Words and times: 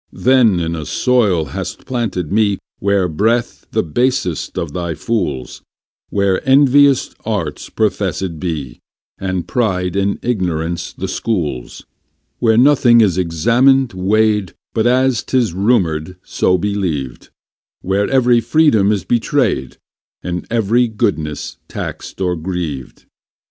Then 0.17 0.59
in 0.59 0.75
a 0.75 0.87
soil 0.87 1.45
hast 1.53 1.85
planted 1.85 2.31
me 2.31 2.57
Where 2.79 3.07
breathe 3.07 3.51
the 3.71 3.83
basest 3.83 4.57
of 4.57 4.73
thy 4.73 4.95
fools; 4.95 5.61
Where 6.09 6.41
envious 6.43 7.13
arts 7.23 7.69
professèd 7.69 8.39
be, 8.39 8.79
And 9.19 9.47
pride 9.47 9.95
and 9.95 10.17
ignorance 10.23 10.91
the 10.91 11.07
schools; 11.07 11.85
Where 12.39 12.57
nothing 12.57 12.99
is 12.99 13.19
examined, 13.19 13.93
weighd, 13.93 14.55
But 14.73 14.87
as 14.87 15.21
tis 15.21 15.53
rumourd, 15.53 16.15
so 16.23 16.57
believed; 16.57 17.29
Where 17.83 18.09
every 18.09 18.41
freedom 18.41 18.91
is 18.91 19.03
betrayd, 19.05 19.77
And 20.23 20.47
every 20.49 20.87
goodness 20.87 21.57
taxd 21.69 22.19
or 22.25 22.35
grieved. 22.35 23.05